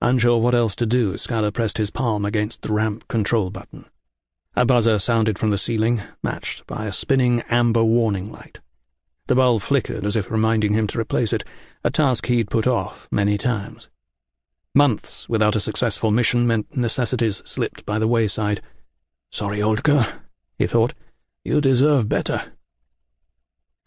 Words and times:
Unsure 0.00 0.38
what 0.38 0.54
else 0.54 0.76
to 0.76 0.86
do, 0.86 1.14
Skyler 1.14 1.52
pressed 1.52 1.78
his 1.78 1.90
palm 1.90 2.24
against 2.24 2.62
the 2.62 2.72
ramp 2.72 3.08
control 3.08 3.50
button. 3.50 3.84
A 4.54 4.64
buzzer 4.64 4.98
sounded 4.98 5.38
from 5.38 5.50
the 5.50 5.58
ceiling, 5.58 6.02
matched 6.22 6.66
by 6.66 6.86
a 6.86 6.92
spinning 6.92 7.42
amber 7.48 7.82
warning 7.82 8.30
light. 8.30 8.60
The 9.26 9.34
bulb 9.34 9.62
flickered 9.62 10.04
as 10.04 10.16
if 10.16 10.30
reminding 10.30 10.72
him 10.72 10.86
to 10.88 11.00
replace 11.00 11.32
it, 11.32 11.44
a 11.84 11.90
task 11.90 12.26
he'd 12.26 12.48
put 12.48 12.66
off 12.66 13.08
many 13.10 13.36
times. 13.36 13.88
Months 14.74 15.28
without 15.28 15.56
a 15.56 15.60
successful 15.60 16.10
mission 16.10 16.46
meant 16.46 16.76
necessities 16.76 17.42
slipped 17.44 17.84
by 17.84 17.98
the 17.98 18.08
wayside. 18.08 18.62
Sorry, 19.30 19.60
old 19.60 19.82
girl, 19.82 20.06
he 20.56 20.66
thought. 20.66 20.94
You 21.44 21.60
deserve 21.60 22.08
better. 22.08 22.52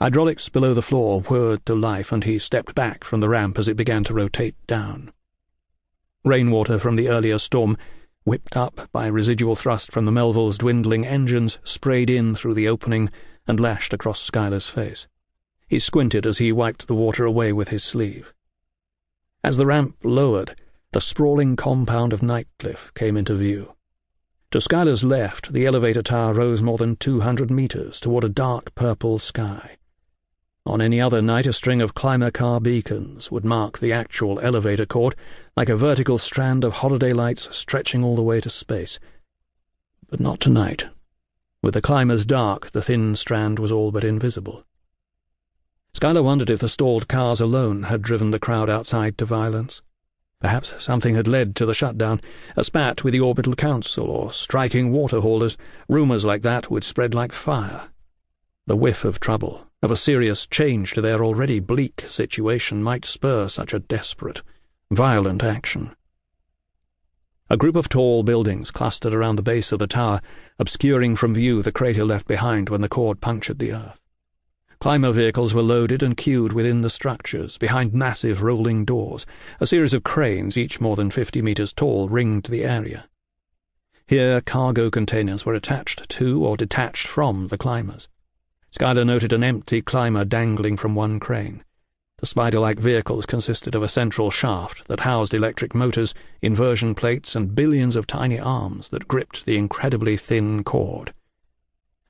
Hydraulics 0.00 0.48
below 0.48 0.74
the 0.74 0.82
floor 0.82 1.20
whirred 1.20 1.64
to 1.66 1.74
life, 1.74 2.10
and 2.10 2.24
he 2.24 2.38
stepped 2.38 2.74
back 2.74 3.04
from 3.04 3.20
the 3.20 3.28
ramp 3.28 3.58
as 3.58 3.68
it 3.68 3.76
began 3.76 4.02
to 4.04 4.14
rotate 4.14 4.56
down. 4.66 5.12
Rainwater 6.24 6.78
from 6.78 6.96
the 6.96 7.08
earlier 7.08 7.38
storm, 7.38 7.78
whipped 8.24 8.56
up 8.56 8.88
by 8.92 9.06
residual 9.06 9.56
thrust 9.56 9.90
from 9.90 10.04
the 10.04 10.12
Melville's 10.12 10.58
dwindling 10.58 11.06
engines, 11.06 11.58
sprayed 11.64 12.10
in 12.10 12.34
through 12.34 12.54
the 12.54 12.68
opening 12.68 13.10
and 13.46 13.58
lashed 13.58 13.94
across 13.94 14.20
Skyler's 14.20 14.68
face. 14.68 15.08
He 15.66 15.78
squinted 15.78 16.26
as 16.26 16.38
he 16.38 16.52
wiped 16.52 16.86
the 16.86 16.94
water 16.94 17.24
away 17.24 17.52
with 17.52 17.68
his 17.68 17.82
sleeve. 17.82 18.34
As 19.42 19.56
the 19.56 19.64
ramp 19.64 19.96
lowered, 20.04 20.54
the 20.92 21.00
sprawling 21.00 21.56
compound 21.56 22.12
of 22.12 22.22
Nightcliff 22.22 22.92
came 22.94 23.16
into 23.16 23.34
view. 23.34 23.74
To 24.50 24.58
Skyler's 24.58 25.04
left, 25.04 25.52
the 25.52 25.64
elevator 25.64 26.02
tower 26.02 26.34
rose 26.34 26.60
more 26.60 26.76
than 26.76 26.96
two 26.96 27.20
hundred 27.20 27.50
meters 27.50 27.98
toward 27.98 28.24
a 28.24 28.28
dark 28.28 28.74
purple 28.74 29.18
sky. 29.18 29.78
On 30.70 30.80
any 30.80 31.00
other 31.00 31.20
night, 31.20 31.48
a 31.48 31.52
string 31.52 31.82
of 31.82 31.96
climber 31.96 32.30
car 32.30 32.60
beacons 32.60 33.28
would 33.28 33.44
mark 33.44 33.80
the 33.80 33.92
actual 33.92 34.38
elevator 34.38 34.86
cord, 34.86 35.16
like 35.56 35.68
a 35.68 35.76
vertical 35.76 36.16
strand 36.16 36.62
of 36.62 36.74
holiday 36.74 37.12
lights 37.12 37.48
stretching 37.50 38.04
all 38.04 38.14
the 38.14 38.22
way 38.22 38.40
to 38.40 38.48
space. 38.48 39.00
But 40.08 40.20
not 40.20 40.38
tonight. 40.38 40.86
With 41.60 41.74
the 41.74 41.82
climbers 41.82 42.24
dark, 42.24 42.70
the 42.70 42.82
thin 42.82 43.16
strand 43.16 43.58
was 43.58 43.72
all 43.72 43.90
but 43.90 44.04
invisible. 44.04 44.62
Skyler 45.92 46.22
wondered 46.22 46.50
if 46.50 46.60
the 46.60 46.68
stalled 46.68 47.08
cars 47.08 47.40
alone 47.40 47.82
had 47.82 48.00
driven 48.00 48.30
the 48.30 48.38
crowd 48.38 48.70
outside 48.70 49.18
to 49.18 49.24
violence. 49.24 49.82
Perhaps 50.38 50.74
something 50.78 51.16
had 51.16 51.26
led 51.26 51.56
to 51.56 51.66
the 51.66 51.74
shutdown, 51.74 52.20
a 52.56 52.62
spat 52.62 53.02
with 53.02 53.10
the 53.10 53.18
Orbital 53.18 53.56
Council 53.56 54.06
or 54.08 54.32
striking 54.32 54.92
water 54.92 55.18
haulers. 55.18 55.56
Rumours 55.88 56.24
like 56.24 56.42
that 56.42 56.70
would 56.70 56.84
spread 56.84 57.12
like 57.12 57.32
fire. 57.32 57.88
The 58.66 58.76
whiff 58.76 59.04
of 59.04 59.18
trouble, 59.18 59.66
of 59.82 59.90
a 59.90 59.96
serious 59.96 60.46
change 60.46 60.92
to 60.92 61.00
their 61.00 61.24
already 61.24 61.60
bleak 61.60 62.04
situation, 62.08 62.82
might 62.82 63.04
spur 63.04 63.48
such 63.48 63.72
a 63.72 63.78
desperate, 63.78 64.42
violent 64.90 65.42
action. 65.42 65.94
A 67.48 67.56
group 67.56 67.74
of 67.74 67.88
tall 67.88 68.22
buildings 68.22 68.70
clustered 68.70 69.12
around 69.12 69.36
the 69.36 69.42
base 69.42 69.72
of 69.72 69.78
the 69.78 69.86
tower, 69.86 70.20
obscuring 70.58 71.16
from 71.16 71.34
view 71.34 71.62
the 71.62 71.72
crater 71.72 72.04
left 72.04 72.28
behind 72.28 72.68
when 72.68 72.80
the 72.80 72.88
cord 72.88 73.20
punctured 73.20 73.58
the 73.58 73.72
earth. 73.72 74.00
Climber 74.80 75.12
vehicles 75.12 75.52
were 75.52 75.60
loaded 75.60 76.02
and 76.02 76.16
queued 76.16 76.52
within 76.52 76.80
the 76.80 76.88
structures, 76.88 77.58
behind 77.58 77.92
massive 77.92 78.40
rolling 78.40 78.84
doors. 78.84 79.26
A 79.60 79.66
series 79.66 79.92
of 79.92 80.04
cranes, 80.04 80.56
each 80.56 80.80
more 80.80 80.96
than 80.96 81.10
fifty 81.10 81.42
meters 81.42 81.72
tall, 81.72 82.08
ringed 82.08 82.44
the 82.44 82.64
area. 82.64 83.08
Here 84.06 84.40
cargo 84.40 84.88
containers 84.88 85.44
were 85.44 85.54
attached 85.54 86.08
to 86.08 86.44
or 86.46 86.56
detached 86.56 87.06
from 87.06 87.48
the 87.48 87.58
climbers. 87.58 88.08
Skyler 88.72 89.04
noted 89.04 89.32
an 89.32 89.42
empty 89.42 89.82
climber 89.82 90.24
dangling 90.24 90.76
from 90.76 90.94
one 90.94 91.18
crane. 91.18 91.64
The 92.18 92.26
spider-like 92.26 92.78
vehicles 92.78 93.24
consisted 93.24 93.74
of 93.74 93.82
a 93.82 93.88
central 93.88 94.30
shaft 94.30 94.86
that 94.88 95.00
housed 95.00 95.32
electric 95.32 95.74
motors, 95.74 96.12
inversion 96.42 96.94
plates, 96.94 97.34
and 97.34 97.54
billions 97.54 97.96
of 97.96 98.06
tiny 98.06 98.38
arms 98.38 98.90
that 98.90 99.08
gripped 99.08 99.46
the 99.46 99.56
incredibly 99.56 100.16
thin 100.16 100.62
cord. 100.62 101.14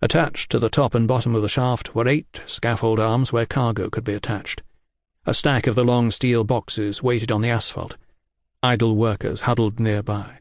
Attached 0.00 0.50
to 0.50 0.58
the 0.58 0.70
top 0.70 0.94
and 0.94 1.06
bottom 1.06 1.34
of 1.34 1.42
the 1.42 1.48
shaft 1.48 1.94
were 1.94 2.08
eight 2.08 2.40
scaffold 2.46 2.98
arms 2.98 3.32
where 3.32 3.44
cargo 3.46 3.90
could 3.90 4.04
be 4.04 4.14
attached. 4.14 4.62
A 5.26 5.34
stack 5.34 5.66
of 5.66 5.74
the 5.74 5.84
long 5.84 6.10
steel 6.10 6.42
boxes 6.42 7.02
waited 7.02 7.30
on 7.30 7.42
the 7.42 7.50
asphalt. 7.50 7.96
Idle 8.62 8.96
workers 8.96 9.40
huddled 9.40 9.78
nearby. 9.78 10.38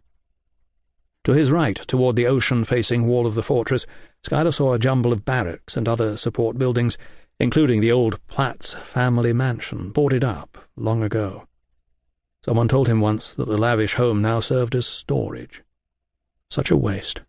To 1.28 1.34
his 1.34 1.52
right, 1.52 1.76
toward 1.76 2.16
the 2.16 2.26
ocean-facing 2.26 3.06
wall 3.06 3.28
of 3.28 3.36
the 3.36 3.44
fortress, 3.44 3.86
Skyler 4.26 4.54
saw 4.54 4.72
a 4.72 4.80
jumble 4.80 5.12
of 5.12 5.26
barracks 5.26 5.76
and 5.76 5.86
other 5.86 6.16
support 6.16 6.58
buildings, 6.58 6.98
including 7.38 7.82
the 7.82 7.92
old 7.92 8.26
Platts 8.28 8.76
family 8.76 9.34
mansion, 9.34 9.90
boarded 9.90 10.24
up 10.24 10.58
long 10.78 11.04
ago. 11.04 11.46
Someone 12.46 12.70
told 12.70 12.88
him 12.88 13.02
once 13.02 13.34
that 13.34 13.46
the 13.50 13.58
lavish 13.58 13.96
home 13.96 14.22
now 14.22 14.40
served 14.40 14.74
as 14.74 14.88
storage. 14.88 15.64
Such 16.50 16.72
a 16.72 16.78
waste. 16.78 17.20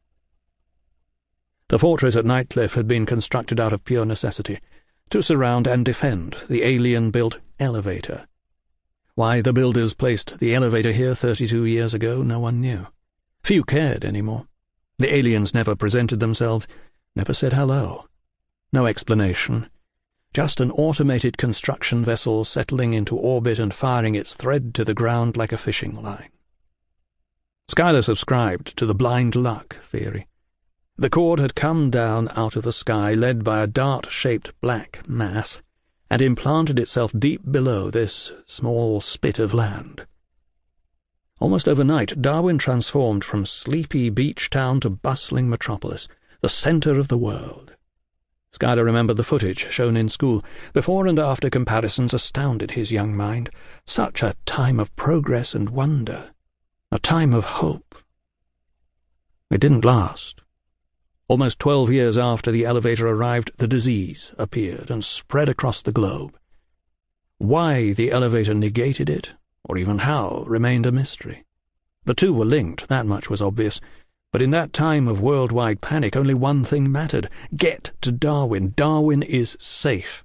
The 1.67 1.81
fortress 1.81 2.15
at 2.15 2.25
Nightcliff 2.25 2.75
had 2.75 2.87
been 2.87 3.05
constructed 3.05 3.59
out 3.59 3.73
of 3.73 3.85
pure 3.85 4.05
necessity, 4.05 4.61
to 5.11 5.25
surround 5.25 5.67
and 5.67 5.85
defend 5.85 6.37
the 6.49 6.63
alien-built 6.63 7.41
elevator. 7.59 8.29
Why 9.17 9.41
the 9.41 9.53
builders 9.53 9.93
placed 9.93 10.39
the 10.39 10.55
elevator 10.55 10.93
here 10.93 11.17
thirty-two 11.17 11.65
years 11.65 11.95
ago, 11.95 12.23
no 12.23 12.39
one 12.39 12.61
knew. 12.61 12.87
Few 13.49 13.65
cared 13.65 14.05
any 14.05 14.21
more. 14.21 14.47
The 14.99 15.11
aliens 15.11 15.55
never 15.55 15.75
presented 15.75 16.21
themselves, 16.21 16.67
never 17.17 17.33
said 17.33 17.55
hello. 17.55 18.05
No 18.75 18.85
explanation. 18.85 19.71
Just 20.35 20.61
an 20.61 20.71
automated 20.73 21.39
construction 21.39 22.05
vessel 22.05 22.45
settling 22.45 22.93
into 22.93 23.17
orbit 23.17 23.59
and 23.59 23.73
firing 23.73 24.15
its 24.15 24.35
thread 24.35 24.75
to 24.75 24.85
the 24.85 24.93
ground 24.93 25.39
like 25.39 25.51
a 25.51 25.57
fishing 25.57 25.95
line. 26.03 26.29
Skyler 27.71 28.05
subscribed 28.05 28.77
to 28.77 28.85
the 28.85 28.95
blind 28.95 29.35
luck 29.35 29.79
theory. 29.83 30.27
The 30.99 31.09
cord 31.09 31.41
had 31.41 31.55
come 31.55 31.89
down 31.89 32.29
out 32.37 32.55
of 32.55 32.65
the 32.65 32.71
sky, 32.71 33.15
led 33.15 33.45
by 33.45 33.63
a 33.63 33.67
dart-shaped 33.67 34.53
black 34.61 35.09
mass, 35.09 35.63
and 36.11 36.21
implanted 36.21 36.79
itself 36.79 37.15
deep 37.19 37.51
below 37.51 37.89
this 37.89 38.31
small 38.45 39.01
spit 39.01 39.39
of 39.39 39.55
land. 39.55 40.05
Almost 41.41 41.69
overnight, 41.69 42.21
Darwin 42.21 42.59
transformed 42.59 43.23
from 43.23 43.47
sleepy 43.47 44.11
beach 44.11 44.51
town 44.51 44.81
to 44.81 44.91
bustling 44.91 45.49
metropolis, 45.49 46.09
the 46.41 46.49
centre 46.49 46.99
of 46.99 47.09
the 47.09 47.19
world. 47.19 47.77
Skyler 48.53 48.85
remembered 48.85 49.17
the 49.17 49.25
footage 49.25 49.71
shown 49.71 49.97
in 49.97 50.09
school. 50.09 50.45
Before 50.73 51.07
and 51.07 51.19
after 51.19 51.51
comparisons 51.51 52.15
astounded 52.15 52.73
his 52.73 52.91
young 52.91 53.17
mind. 53.17 53.51
Such 53.87 54.23
a 54.23 54.35
time 54.47 54.81
of 54.81 54.95
progress 54.97 55.55
and 55.55 55.71
wonder. 55.71 56.33
A 56.91 56.99
time 56.99 57.35
of 57.35 57.45
hope. 57.45 57.95
It 59.51 59.61
didn't 59.61 59.85
last. 59.85 60.41
Almost 61.29 61.59
twelve 61.59 61.93
years 61.93 62.17
after 62.17 62.51
the 62.51 62.65
elevator 62.65 63.07
arrived, 63.07 63.51
the 63.59 63.69
disease 63.69 64.33
appeared 64.39 64.91
and 64.91 65.05
spread 65.05 65.49
across 65.49 65.83
the 65.83 65.93
globe. 65.93 66.37
Why 67.37 67.93
the 67.93 68.11
elevator 68.11 68.55
negated 68.55 69.11
it, 69.11 69.35
or 69.69 69.79
even 69.79 69.99
how, 69.99 70.45
remained 70.47 70.87
a 70.87 70.93
mystery. 70.93 71.45
The 72.05 72.15
two 72.15 72.33
were 72.33 72.45
linked, 72.45 72.89
that 72.89 73.07
much 73.07 73.29
was 73.29 73.43
obvious, 73.43 73.81
but 74.33 74.43
in 74.43 74.51
that 74.51 74.73
time 74.73 75.09
of 75.09 75.21
worldwide 75.21 75.81
panic 75.81 76.17
only 76.17 76.35
one 76.35 76.65
thing 76.65 76.91
mattered. 76.91 77.31
Get 77.57 77.93
to 78.03 78.13
Darwin. 78.13 78.73
Darwin 78.77 79.23
is 79.23 79.57
safe. 79.61 80.25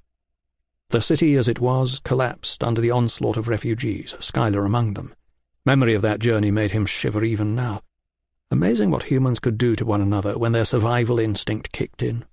The 0.89 1.01
city 1.01 1.35
as 1.35 1.47
it 1.47 1.59
was 1.59 1.99
collapsed 1.99 2.63
under 2.63 2.81
the 2.81 2.91
onslaught 2.91 3.37
of 3.37 3.47
refugees, 3.47 4.13
Skyler 4.19 4.65
among 4.65 4.93
them. 4.93 5.13
Memory 5.65 5.93
of 5.93 6.01
that 6.01 6.19
journey 6.19 6.51
made 6.51 6.71
him 6.71 6.85
shiver 6.85 7.23
even 7.23 7.55
now. 7.55 7.81
Amazing 8.51 8.91
what 8.91 9.03
humans 9.03 9.39
could 9.39 9.57
do 9.57 9.75
to 9.75 9.85
one 9.85 10.01
another 10.01 10.37
when 10.37 10.51
their 10.51 10.65
survival 10.65 11.17
instinct 11.19 11.71
kicked 11.71 12.03
in. 12.03 12.25